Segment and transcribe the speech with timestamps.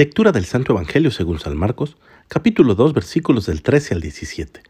[0.00, 4.62] Lectura del Santo Evangelio según San Marcos, capítulo 2, versículos del 13 al 17.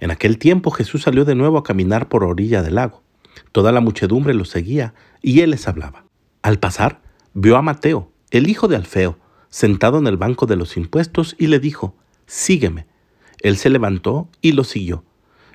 [0.00, 3.02] En aquel tiempo Jesús salió de nuevo a caminar por orilla del lago.
[3.52, 6.06] Toda la muchedumbre lo seguía y él les hablaba.
[6.40, 7.02] Al pasar,
[7.34, 9.18] vio a Mateo, el hijo de Alfeo,
[9.50, 11.94] sentado en el banco de los impuestos y le dijo,
[12.24, 12.86] Sígueme.
[13.42, 15.04] Él se levantó y lo siguió.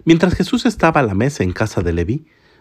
[0.06, 2.28] Mientras Jesús estaba a la mesa en casa de Leví,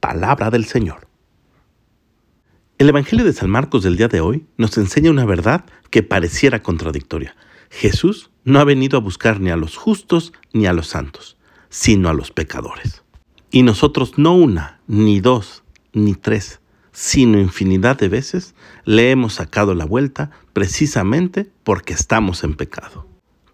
[0.00, 1.06] Palabra del Señor.
[2.78, 6.62] El Evangelio de San Marcos del día de hoy nos enseña una verdad que pareciera
[6.62, 7.36] contradictoria.
[7.68, 11.36] Jesús no ha venido a buscar ni a los justos ni a los santos,
[11.68, 13.04] sino a los pecadores.
[13.50, 16.60] Y nosotros no una, ni dos, ni tres,
[16.92, 18.54] sino infinidad de veces
[18.86, 23.06] le hemos sacado la vuelta precisamente porque estamos en pecado.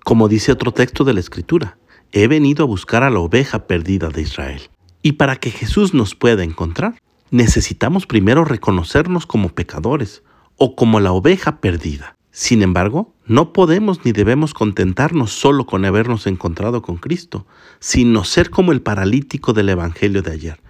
[0.04, 1.76] Como dice otro texto de la Escritura,
[2.12, 4.62] he venido a buscar a la oveja perdida de Israel.
[5.06, 10.24] Y para que Jesús nos pueda encontrar, necesitamos primero reconocernos como pecadores
[10.56, 12.16] o como la oveja perdida.
[12.32, 17.46] Sin embargo, no podemos ni debemos contentarnos solo con habernos encontrado con Cristo,
[17.78, 20.60] sino ser como el paralítico del Evangelio de ayer,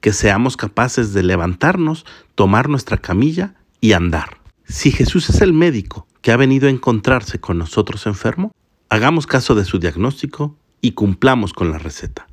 [0.00, 4.38] que seamos capaces de levantarnos, tomar nuestra camilla y andar.
[4.64, 8.50] Si Jesús es el médico que ha venido a encontrarse con nosotros enfermo,
[8.88, 12.26] hagamos caso de su diagnóstico y cumplamos con la receta.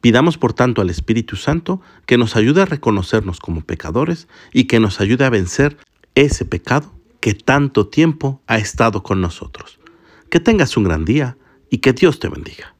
[0.00, 4.80] Pidamos por tanto al Espíritu Santo que nos ayude a reconocernos como pecadores y que
[4.80, 5.76] nos ayude a vencer
[6.14, 9.80] ese pecado que tanto tiempo ha estado con nosotros.
[10.30, 11.36] Que tengas un gran día
[11.70, 12.75] y que Dios te bendiga.